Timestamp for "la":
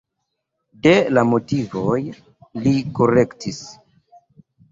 1.17-1.23